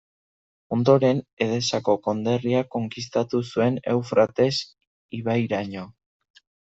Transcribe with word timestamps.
Ondoren, 0.75 1.19
Edesako 1.45 1.93
Konderria 2.07 2.61
konkistatu 2.75 3.41
zuen 3.49 3.77
Eufrates 3.93 4.57
ibairaino. 5.19 5.85